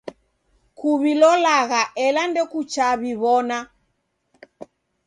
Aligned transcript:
Kuw'ilolagha 0.77 1.81
ela 2.05 2.21
ndokuchaa 2.27 2.93
w'iw'ona. 3.01 3.57